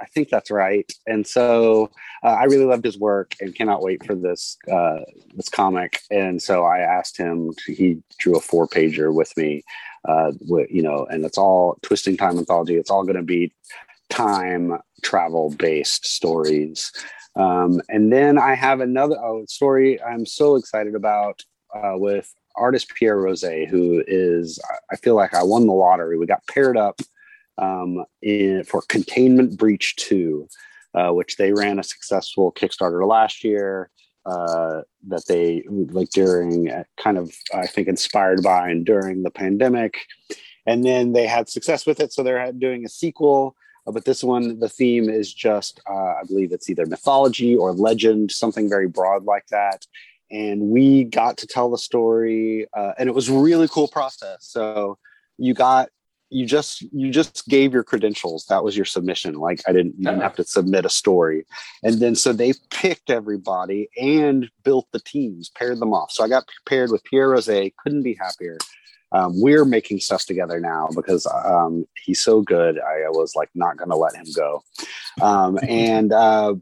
[0.00, 0.90] I- think that's right.
[1.06, 1.90] And so
[2.24, 5.00] uh, I really loved his work and cannot wait for this uh,
[5.34, 6.00] this comic.
[6.10, 7.52] And so I asked him.
[7.54, 9.62] To, he drew a four pager with me.
[10.08, 12.76] Uh, with, you know, and it's all twisting time anthology.
[12.76, 13.52] It's all going to be
[14.08, 16.92] time travel based stories.
[17.38, 21.40] Um, and then I have another oh, story I'm so excited about
[21.74, 24.58] uh, with artist Pierre Rose, who is,
[24.90, 26.18] I feel like I won the lottery.
[26.18, 27.00] We got paired up
[27.56, 30.48] um, in, for Containment Breach 2,
[30.94, 33.90] uh, which they ran a successful Kickstarter last year.
[34.26, 39.30] Uh, that they like during uh, kind of I think inspired by and during the
[39.30, 39.96] pandemic,
[40.66, 43.56] and then they had success with it, so they're doing a sequel.
[43.88, 47.72] Uh, but this one, the theme is just uh, I believe it's either mythology or
[47.72, 49.86] legend, something very broad like that.
[50.30, 54.38] And we got to tell the story, uh, and it was a really cool process.
[54.40, 54.98] So
[55.38, 55.88] you got
[56.28, 58.44] you just you just gave your credentials.
[58.50, 59.36] That was your submission.
[59.36, 61.46] Like i didn't you didn't have to submit a story.
[61.82, 66.12] And then so they picked everybody and built the teams paired them off.
[66.12, 68.58] So i got paired with pierre rose couldn't be happier
[69.12, 73.76] um, we're making stuff together now because um, he's so good i was like not
[73.76, 74.62] going to let him go
[75.22, 76.54] um, and uh,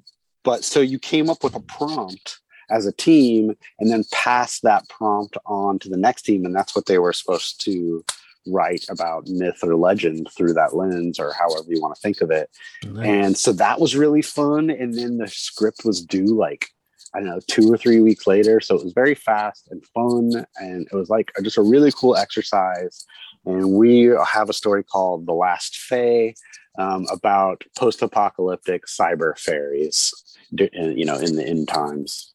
[0.45, 4.89] but so you came up with a prompt as a team and then pass that
[4.89, 8.05] prompt on to the next team and that's what they were supposed to
[8.47, 12.31] write about myth or legend through that lens or however you want to think of
[12.31, 12.49] it
[12.85, 13.07] Nice.
[13.07, 16.69] and so that was really fun and then the script was due like
[17.15, 20.45] i don't know two or three weeks later so it was very fast and fun
[20.57, 23.05] and it was like just a really cool exercise
[23.45, 26.35] and we have a story called the last fae
[26.79, 30.13] um, about post-apocalyptic cyber fairies
[30.53, 32.33] you know in the end times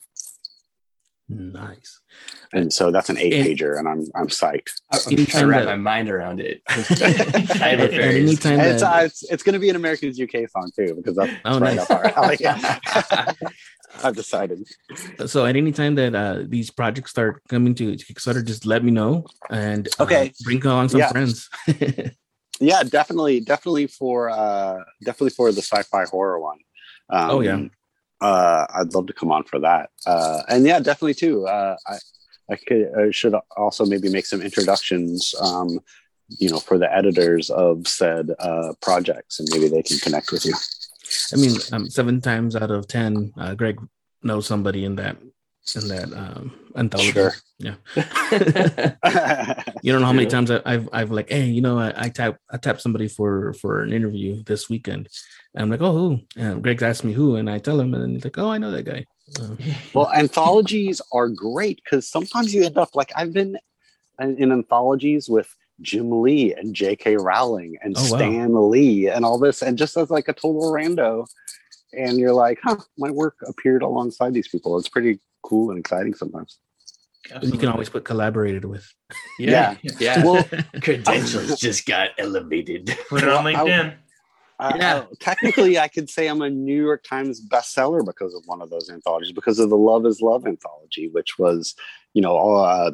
[1.29, 2.01] nice.
[2.51, 5.59] and so that's an eight And- pager and i'm i'm psyched I'm trying to wrap
[5.61, 6.61] that- my mind around it.
[6.69, 8.15] Cyber fairies.
[8.29, 10.93] anytime And it's, that- uh, it's it's going to be an Americans UK song too
[10.95, 11.89] because that's Oh, right nice.
[11.89, 12.37] up our alley.
[14.03, 14.67] I've decided.
[15.25, 18.91] so at any time that uh, these projects start coming to Kickstarter, just let me
[18.91, 20.33] know and uh, Okay.
[20.43, 21.09] bring along some Yeah.
[21.11, 21.49] friends.
[22.59, 26.59] Yeah, definitely, definitely for uh, definitely for the sci-fi horror one.
[27.09, 27.59] Um, Oh, yeah.
[28.21, 29.89] uh, I'd love to come on for that.
[30.05, 31.47] Uh, and yeah, definitely too.
[31.47, 31.97] Uh, I
[32.51, 35.33] I could I should also maybe make some introductions.
[35.41, 35.79] Um,
[36.37, 40.45] you know, for the editors of said uh, projects, and maybe they can connect with
[40.45, 40.53] you.
[41.33, 43.79] I mean, um, seven times out of ten, uh, Greg
[44.23, 45.17] knows somebody in that
[45.75, 47.11] in that um, anthology.
[47.11, 47.33] Sure.
[47.59, 47.75] Yeah.
[49.83, 52.09] You don't know how many times I, I've I've like, hey, you know, I, I
[52.09, 55.09] tap I tapped somebody for for an interview this weekend,
[55.55, 56.19] and I'm like, oh, who?
[56.37, 58.71] And Greg asked me who, and I tell him, and he's like, oh, I know
[58.71, 59.05] that guy.
[59.39, 59.55] Uh,
[59.93, 63.57] well, anthologies are great because sometimes you end up like I've been
[64.19, 67.17] in, in anthologies with Jim Lee and J.K.
[67.17, 68.17] Rowling and Oh, wow.
[68.17, 71.25] Stan Lee and all this, and just as like a total rando,
[71.93, 74.77] and you're like, huh, my work appeared alongside these people.
[74.77, 76.59] It's pretty cool and exciting sometimes.
[77.41, 78.85] you can always put collaborated with.
[79.39, 79.75] Yeah.
[79.99, 80.23] Yeah.
[80.25, 80.43] Well,
[80.81, 82.95] Credentials just got elevated.
[83.09, 83.95] Put it on Well, I- LinkedIn.
[84.59, 84.95] Uh, Yeah.
[84.97, 88.69] uh, technically, I could say I'm a New York Times bestseller because of one of
[88.69, 91.73] those anthologies, because of the Love is Love anthology, which was,
[92.13, 92.91] you know, all, uh,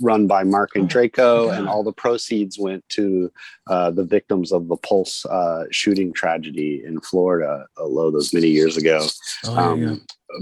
[0.00, 3.32] run by Marc Andreyko, and all the proceeds went to
[3.68, 8.48] uh, the victims of the Pulse uh, shooting tragedy in Florida, uh, lo those many
[8.48, 9.06] years ago.
[9.46, 9.94] Oh, Um, yeah.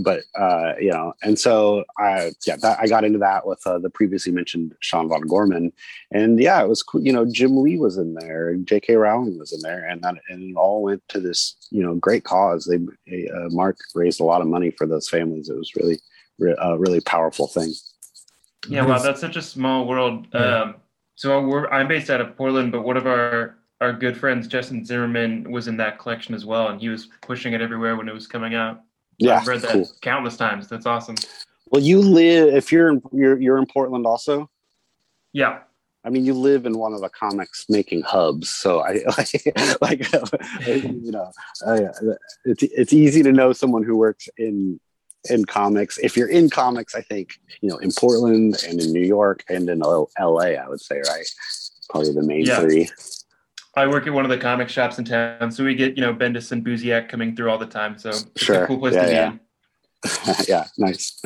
[0.04, 3.78] But uh, you know, and so I yeah, that, I got into that with uh,
[3.80, 5.72] the previously mentioned Sean von Gorman,
[6.12, 7.02] and yeah, it was cool.
[7.02, 8.94] You know, Jim Lee was in there, J.K.
[8.94, 12.22] Rowling was in there, and that and it all went to this you know great
[12.22, 12.66] cause.
[12.66, 12.76] They
[13.30, 15.48] uh, Mark raised a lot of money for those families.
[15.48, 15.98] It was really
[16.38, 17.72] re- a really powerful thing.
[18.68, 20.26] Yeah, wow, that's such a small world.
[20.32, 20.62] Yeah.
[20.62, 20.74] Um,
[21.14, 24.84] so we're, I'm based out of Portland, but one of our our good friends, Justin
[24.84, 28.14] Zimmerman, was in that collection as well, and he was pushing it everywhere when it
[28.14, 28.82] was coming out.
[29.18, 29.90] Yeah, I've read that cool.
[30.02, 30.68] countless times.
[30.68, 31.16] That's awesome.
[31.66, 34.50] Well, you live if you're in you're you're in Portland also.
[35.32, 35.60] Yeah,
[36.04, 39.02] I mean, you live in one of the comics making hubs, so I
[39.80, 40.12] like, like
[40.66, 41.30] you know,
[41.66, 41.78] uh,
[42.44, 44.80] it's it's easy to know someone who works in
[45.28, 45.98] in comics.
[45.98, 49.68] If you're in comics, I think you know in Portland and in New York and
[49.68, 50.56] in L.A.
[50.56, 51.26] I would say right,
[51.90, 52.60] probably the main Yeah.
[52.60, 52.88] three.
[53.76, 56.14] I work at one of the comic shops in town, so we get you know
[56.14, 57.98] Bendis and Busiek coming through all the time.
[57.98, 58.64] So it's Sure.
[58.64, 59.30] a cool place Yeah, to be yeah.
[59.32, 59.40] in.
[60.48, 61.20] yeah, nice.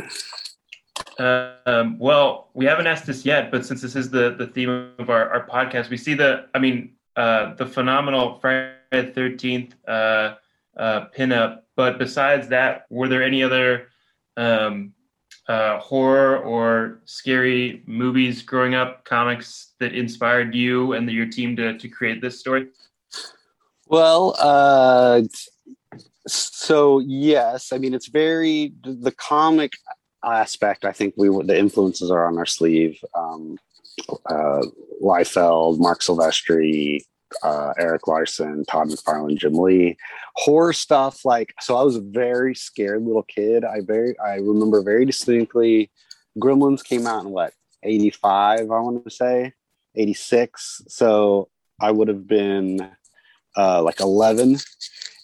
[1.19, 5.11] Um, well, we haven't asked this yet, but since this is the the theme of
[5.11, 10.35] our, our podcast, we see the I mean uh, the phenomenal Friday Thirteenth uh,
[10.77, 11.61] uh, pinup.
[11.77, 13.89] But besides that, were there any other
[14.37, 14.93] um,
[15.49, 21.77] uh, horror or scary movies growing up, comics that inspired you and your team to
[21.77, 22.69] to create this story?
[23.87, 25.23] Well, uh,
[26.27, 29.73] so yes, I mean it's very the comic
[30.25, 30.85] aspect.
[30.85, 32.99] I think we the influences are on our sleeve.
[33.15, 33.59] Um,
[34.27, 34.63] uh,
[35.03, 37.03] Liefeld, Marc Silvestri,
[37.43, 39.97] uh, Erik Larsen, Todd McFarlane, Jim Lee.
[40.37, 41.77] Horror stuff like so.
[41.77, 43.65] I was a very scared little kid.
[43.65, 45.91] I very I remember very distinctly.
[46.39, 48.71] Gremlins came out in what eighty five.
[48.71, 49.53] I want to say
[49.95, 50.83] eighty six.
[50.89, 51.49] So
[51.81, 52.91] I would have been
[53.57, 54.59] uh, like 11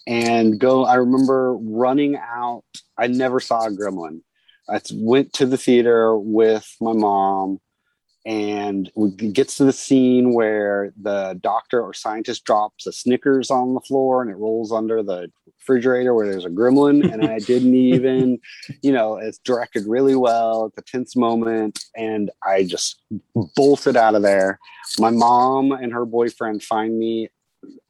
[0.07, 2.63] and go i remember running out
[2.97, 4.21] i never saw a gremlin
[4.69, 7.59] i went to the theater with my mom
[8.25, 13.73] and it gets to the scene where the doctor or scientist drops a snickers on
[13.73, 17.75] the floor and it rolls under the refrigerator where there's a gremlin and i didn't
[17.93, 18.39] even
[18.81, 23.01] you know it's directed really well it's a tense moment and i just
[23.55, 24.59] bolted out of there.
[24.99, 27.29] My mom and her boyfriend find me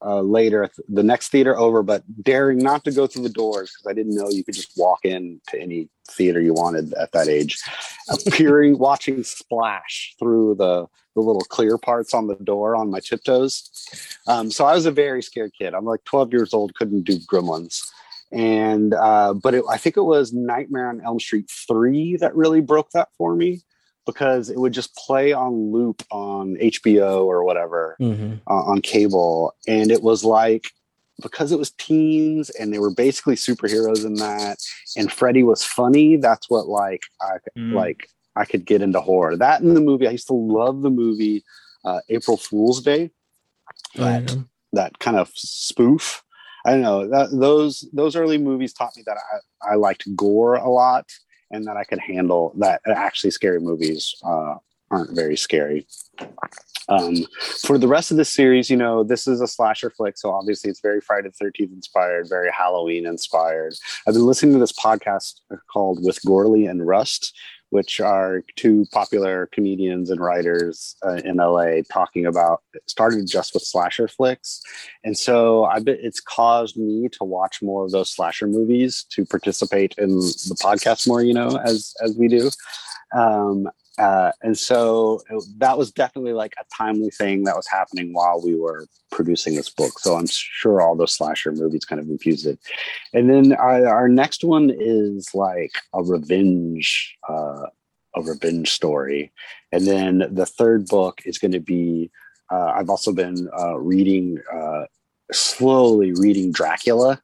[0.04, 3.72] uh, later at the next theater over, but daring not to go through the doors
[3.72, 7.12] because I didn't know you could just walk in to any theater you wanted at
[7.12, 7.62] that age.
[8.10, 13.70] Appearing, watching splash through the the little clear parts on the door on my tiptoes.
[14.28, 15.74] Um, so I was a very scared kid.
[15.74, 17.82] I'm like 12 years old, couldn't do Gremlins.
[18.32, 22.62] And uh, but it, I think it was Nightmare on Elm Street three that really
[22.62, 23.62] broke that for me
[24.06, 28.40] because it would just play on loop on HBO or whatever Mhm.
[28.48, 30.72] uh, on cable and it was like
[31.22, 34.58] because it was teens and they were basically superheroes in that
[34.98, 37.74] and freddy was funny that's what like i Mm.
[37.74, 40.90] like i could get into horror that in the movie i used to love the
[40.90, 41.44] movie
[41.86, 43.12] uh, april fool's day
[43.98, 44.36] that Yeah.
[44.74, 46.24] that kind of spoof
[46.66, 49.18] i don't know that, those those early movies taught me that
[49.64, 51.06] i i liked gore a lot
[51.52, 54.56] and that i could handle that actually scary movies uh,
[54.90, 55.86] aren't very scary
[56.90, 57.26] um,
[57.62, 60.70] for the rest of the series, you know, this is a slasher flick, so obviously
[60.70, 63.76] it's very Friday the Thirteenth inspired, very Halloween inspired.
[64.08, 65.40] I've been listening to this podcast
[65.72, 67.34] called "With Gourley and Rust,"
[67.72, 72.62] which are two popular comedians and writers uh, in LA talking about.
[72.86, 74.62] Started just with slasher flicks,
[75.04, 79.26] and so I bet it's caused me to watch more of those slasher movies to
[79.26, 81.22] participate in the podcast more.
[81.22, 82.50] You know, as as we do.
[83.14, 88.14] Um, uh, and so it- that was definitely like a timely thing that was happening
[88.14, 90.00] while we were producing this book.
[90.00, 92.60] So I'm sure all those slasher movies kind of infused it.
[93.14, 97.66] And then our, our next one is like a revenge, uh,
[98.16, 99.32] a revenge story.
[99.72, 102.12] And then the third book is going to be.
[102.52, 104.84] Uh, I've also been uh, reading, uh,
[105.32, 107.22] slowly reading Dracula,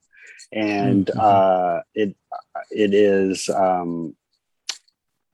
[0.54, 1.20] and Mhm.
[1.20, 2.16] uh, it
[2.72, 3.50] it is.
[3.50, 4.16] Um,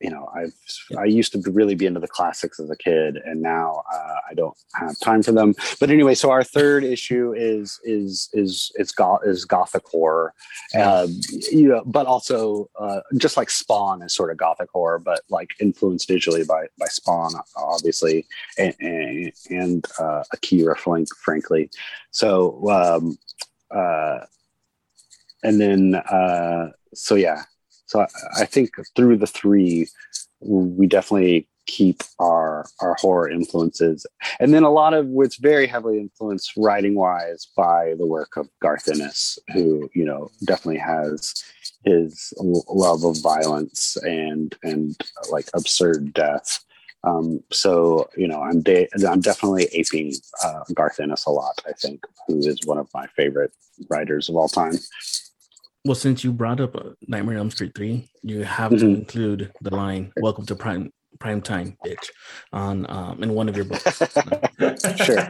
[0.03, 0.53] you know i've
[0.99, 4.33] i used to really be into the classics as a kid and now uh, i
[4.33, 5.55] don't have time for them.
[5.79, 10.33] But anyway so our third issue is is is it's goth is gothic horror.
[10.75, 11.07] Uh,
[11.51, 15.51] you know but also uh, just like spawn is sort of gothic horror but like
[15.59, 18.25] influenced visually by by spawn obviously
[18.57, 21.69] and and, and uh, akira frank, frankly.
[22.11, 23.17] So um
[23.71, 24.25] uh
[25.43, 27.43] and then uh so yeah
[27.85, 28.07] so I,
[28.41, 29.87] I think through the three,
[30.39, 34.05] we definitely keep our our horror influences,
[34.39, 38.49] and then a lot of it's very heavily influenced writing wise by the work of
[38.61, 41.43] Garth Ennis, who you know definitely has
[41.85, 44.95] his love of violence and and
[45.31, 46.63] like absurd death.
[47.05, 51.61] Um, so you know, I'm de- I'm definitely aping uh, Garth Ennis a lot.
[51.67, 53.51] I think, who is one of my favorite
[53.89, 54.75] writers of all time.
[55.85, 58.95] Well, since you brought up uh, Nightmare on Elm Street 3, you have to Mhm.
[58.99, 62.09] include the line "Welcome to Prime Prime Time, bitch"
[62.53, 63.83] on um, in one of your books.
[65.03, 65.29] sure.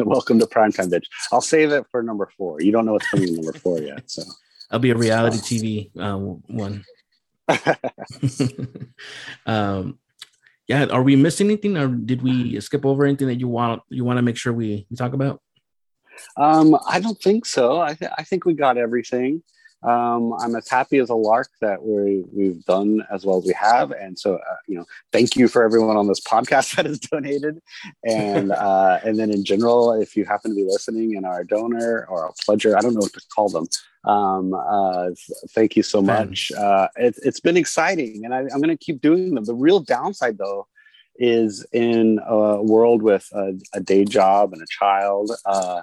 [0.04, 1.06] Welcome to prime time bitch.
[1.32, 2.60] I'll save it for number four.
[2.60, 4.22] You don't know what's coming in number four yet, so.
[4.70, 6.84] I'll be a reality TV uh, one.
[9.46, 9.98] um,
[10.68, 14.04] yeah, are we missing anything, or did we skip over anything that you want you
[14.04, 15.40] want to make sure we, we talk about?
[16.36, 17.80] Um, I don't think so.
[17.80, 19.42] I, th- I think we got everything.
[19.86, 23.52] Um, I'm as happy as a lark that we we've done as well as we
[23.52, 26.98] have, and so uh, you know, thank you for everyone on this podcast that has
[26.98, 27.60] donated,
[28.04, 31.46] and uh, and then in general, if you happen to be listening and are a
[31.46, 33.66] donor or a pledger, I don't know what to call them.
[34.04, 35.10] Um, uh,
[35.50, 36.50] thank you so much.
[36.52, 39.44] Uh, it, it's been exciting, and I, I'm going to keep doing them.
[39.44, 40.66] The real downside, though,
[41.18, 45.30] is in a world with a, a day job and a child.
[45.44, 45.82] Uh,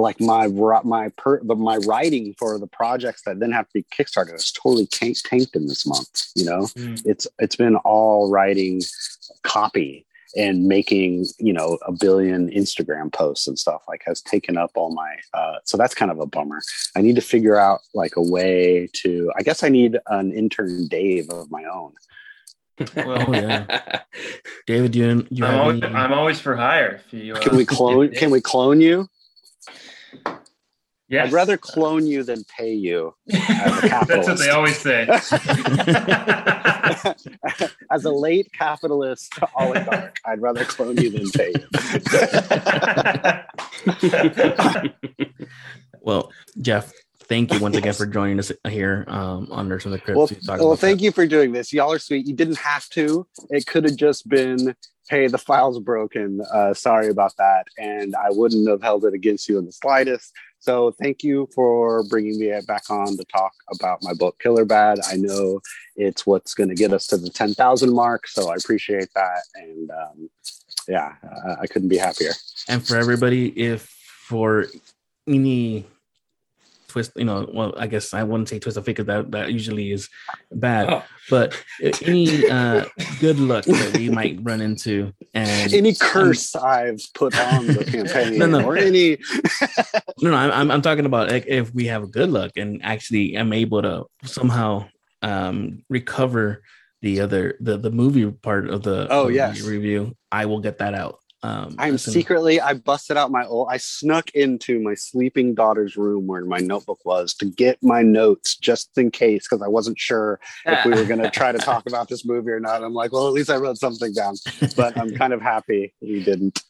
[0.00, 4.34] like my my per, my writing for the projects that then have to be kickstarted
[4.34, 6.26] is totally tanked, tanked in this month.
[6.34, 7.00] You know, mm.
[7.04, 8.82] it's it's been all writing
[9.42, 14.70] copy and making you know a billion Instagram posts and stuff like has taken up
[14.74, 15.16] all my.
[15.32, 16.60] Uh, so that's kind of a bummer.
[16.94, 19.32] I need to figure out like a way to.
[19.36, 21.94] I guess I need an intern Dave of my own.
[22.94, 24.02] Well, oh, yeah.
[24.66, 27.00] David, you, you I'm, always, I'm always for hire.
[27.06, 28.10] If you, uh, can we clone?
[28.12, 29.08] Can we clone you?
[31.08, 31.28] Yes.
[31.28, 33.14] I'd rather clone you than pay you.
[33.26, 35.02] That's what they always say.
[37.90, 41.68] as a late capitalist oligarch, I'd rather clone you than pay you.
[46.00, 50.00] well, Jeff, thank you once again for joining us here um, on Nerds from the
[50.00, 50.18] Crypt.
[50.18, 51.04] Well, well thank that.
[51.04, 51.72] you for doing this.
[51.72, 52.26] Y'all are sweet.
[52.26, 53.28] You didn't have to.
[53.50, 54.74] It could have just been,
[55.08, 56.40] hey, the file's broken.
[56.52, 57.66] Uh, sorry about that.
[57.78, 60.32] And I wouldn't have held it against you in the slightest.
[60.58, 64.98] So thank you for bringing me back on to talk about my book Killer Bad.
[65.08, 65.60] I know
[65.94, 69.42] it's what's going to get us to the 10,000 mark, so I appreciate that.
[69.54, 70.30] And um,
[70.88, 72.32] yeah, uh, I couldn't be happier.
[72.68, 73.82] And for everybody, if
[74.26, 74.66] for
[75.28, 75.86] any
[76.96, 79.52] twist, you know, well, I guess I wouldn't say twist of fate because that, that
[79.52, 80.08] usually is
[80.50, 80.88] bad.
[80.88, 81.04] Oh.
[81.28, 81.62] But
[82.02, 82.86] any uh,
[83.20, 87.84] good luck that we might run into, and any curse um, I've put on the
[87.92, 88.64] campaign, no, no.
[88.64, 89.18] or any.
[90.22, 93.34] no, no, I'm I'm talking about like, if we have a good luck and actually
[93.34, 94.88] I'm able to somehow
[95.20, 96.62] um, recover
[97.02, 100.94] the other the the movie part of the oh yes review, I will get that
[100.94, 101.18] out.
[101.46, 106.26] Um, I'm secretly, I busted out my old, I snuck into my sleeping daughter's room
[106.26, 110.40] where my notebook was to get my notes just in case, because I wasn't sure
[110.64, 112.82] if we were going to try to talk about this movie or not.
[112.82, 114.34] I'm like, well, at least I wrote something down,
[114.76, 116.64] but I'm kind of happy we didn't.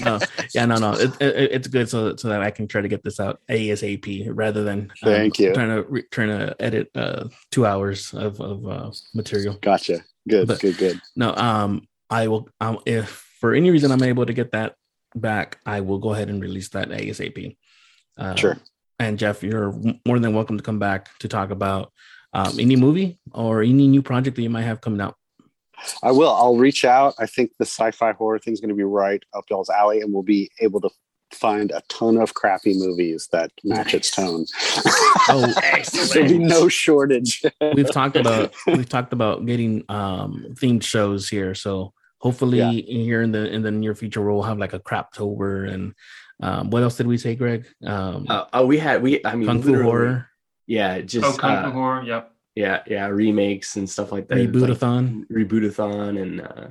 [0.00, 0.18] no,
[0.54, 3.04] yeah, no, no, it, it, it's good so, so that I can try to get
[3.04, 7.28] this out ASAP rather than um, thank you trying to re- trying to edit uh,
[7.50, 9.58] two hours of, of uh, material.
[9.60, 10.02] Gotcha.
[10.26, 11.00] Good, but, good, good.
[11.16, 14.76] No, um, I will, um, if for any reason I'm able to get that
[15.16, 17.56] back, I will go ahead and release that ASAP.
[18.16, 18.56] Uh, sure.
[19.00, 19.74] And Jeff, you're
[20.06, 21.92] more than welcome to come back to talk about
[22.32, 25.16] um, any movie or any new project that you might have coming out.
[26.04, 26.30] I will.
[26.30, 27.14] I'll reach out.
[27.18, 30.12] I think the sci-fi horror thing is going to be right up y'all's alley, and
[30.12, 30.90] we'll be able to
[31.32, 33.94] find a ton of crappy movies that match nice.
[33.94, 34.46] its tone.
[35.30, 35.52] oh,
[36.12, 37.42] There'll be no shortage.
[37.74, 42.70] we've talked about we've talked about getting um, themed shows here, so hopefully yeah.
[42.70, 45.92] here in the in the near future we'll have like a craptober and
[46.40, 47.66] um, what else did we say greg?
[47.84, 50.28] Um uh, oh we had we i mean kung fu horror.
[50.66, 52.32] yeah just oh kung fu uh, horror yep.
[52.54, 54.38] yeah yeah remakes and stuff like that.
[54.38, 56.22] Rebootathon like rebootathon.
[56.22, 56.68] And uh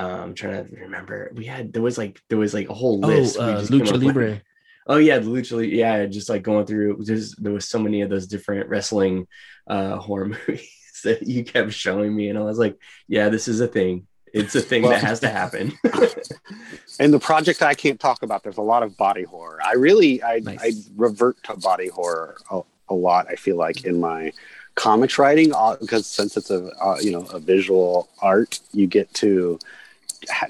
[0.00, 1.30] um trying to remember.
[1.34, 3.36] We had there was like there was like a whole list.
[3.38, 4.42] Oh, uh, lucha libre with.
[4.88, 8.10] oh yeah the lucha yeah just like going through just there was so many of
[8.10, 9.26] those different wrestling
[9.68, 12.76] uh horror movies that you kept showing me and i was like
[13.06, 15.72] yeah this is a thing it's a thing well, that has to happen.
[17.00, 19.58] in the project I can't talk about, there's a lot of body horror.
[19.64, 20.58] I really, I, nice.
[20.62, 23.26] I revert to body horror a, a, lot.
[23.28, 24.32] I feel like in my
[24.74, 25.48] comics writing,
[25.80, 29.58] because uh, since it's a uh, you know a visual art, you get to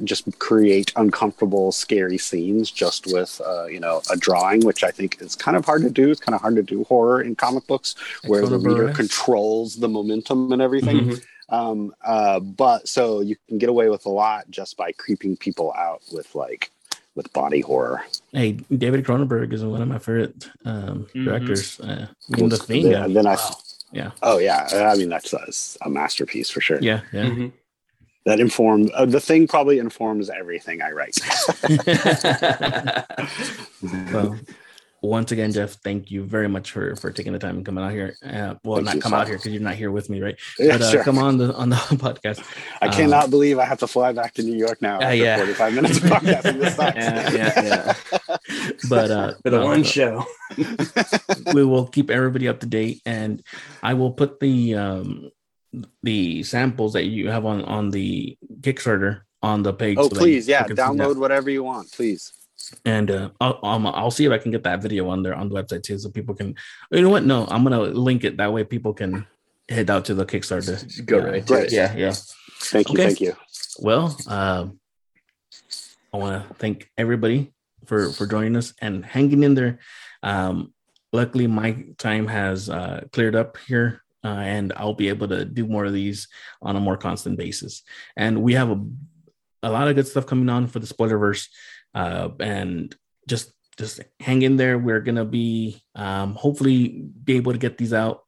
[0.04, 5.20] just create uncomfortable, scary scenes just with uh, you know a drawing, which I think
[5.20, 6.10] is kind of hard to do.
[6.10, 7.94] It's kind of hard to do horror in comic books,
[8.26, 10.98] where the reader controls the momentum and everything.
[10.98, 11.14] Mm-hmm.
[11.50, 15.72] Um, uh, but so you can get away with a lot just by creeping people
[15.74, 16.70] out with like
[17.14, 18.02] with body horror.
[18.32, 21.24] Hey, David Cronenberg is one of my favorite um, mm-hmm.
[21.24, 21.80] directors.
[21.80, 23.56] Uh, well, the thing, then, then I, wow.
[23.92, 24.10] yeah.
[24.22, 26.78] Oh yeah, I mean that's a, a masterpiece for sure.
[26.80, 27.24] Yeah, yeah.
[27.24, 27.48] Mm-hmm.
[28.26, 29.48] That informs uh, the thing.
[29.48, 31.18] Probably informs everything I write.
[34.12, 34.38] well,
[35.02, 37.92] once again, Jeff, thank you very much for for taking the time and coming out
[37.92, 38.16] here.
[38.24, 40.38] Uh, well, thank not come out here because you're not here with me, right?
[40.58, 41.04] Yeah, but uh, sure.
[41.04, 42.44] come on the on the podcast.
[42.82, 45.00] I cannot um, believe I have to fly back to New York now.
[45.00, 46.58] Uh, yeah, 45 minutes of podcasting.
[46.58, 47.94] This yeah, yeah,
[48.28, 48.36] yeah.
[48.88, 50.24] but uh, for the one show,
[51.54, 53.42] we will keep everybody up to date, and
[53.82, 55.30] I will put the um
[56.02, 59.98] the samples that you have on on the Kickstarter on the page.
[59.98, 60.90] Oh, so please, yeah, can see that.
[60.90, 62.32] download whatever you want, please.
[62.84, 65.48] And uh, I'll, I'll I'll see if I can get that video on there on
[65.48, 66.54] the website too, so people can.
[66.90, 67.24] You know what?
[67.24, 69.26] No, I'm gonna link it that way people can
[69.68, 70.76] head out to the Kickstarter.
[71.06, 71.24] Go Yeah.
[71.24, 71.64] right to Right.
[71.66, 71.72] it.
[71.72, 72.14] Yeah, yeah.
[72.60, 73.04] Thank you, Okay.
[73.06, 73.34] thank you.
[73.80, 74.80] Well, um,
[76.12, 77.52] I want to thank everybody
[77.86, 79.78] for for joining us and hanging in there.
[80.22, 80.72] Um,
[81.12, 85.66] luckily, my time has uh, cleared up here, uh, and I'll be able to do
[85.66, 86.28] more of these
[86.62, 87.82] on a more constant basis.
[88.16, 88.82] And we have a
[89.62, 91.48] a lot of good stuff coming on for the Spoilerverse,
[91.98, 92.94] uh, and
[93.26, 94.78] just just hang in there.
[94.78, 98.22] We're gonna be um, hopefully be able to get these out.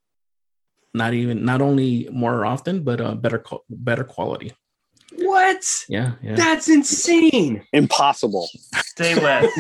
[0.93, 4.53] Not even not only more often, but uh, better co- better quality.
[5.13, 5.65] What?
[5.89, 6.35] Yeah, yeah.
[6.35, 7.65] That's insane.
[7.73, 8.49] Impossible.
[8.95, 9.51] Stay less.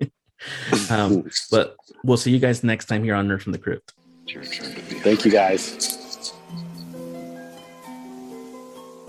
[0.90, 3.92] um, but we'll see you guys next time here on Nerd from the Crypt.
[5.02, 5.99] Thank you guys.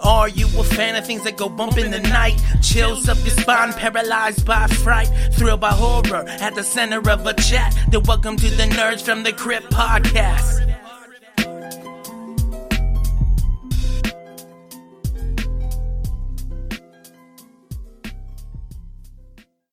[0.04, 2.42] Are you a fan of things that go bump in the night?
[2.62, 7.36] Chills up your spine, paralyzed by fright, thrilled by horror at the center of a
[7.36, 7.78] chat.
[7.92, 10.71] Then welcome to the Nerds from the Crypt podcast.